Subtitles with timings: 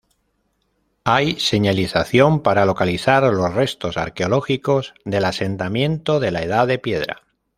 [1.03, 7.21] Hay señalización para localizar los restos arqueológicos del asentamiento de la Edad de piedra.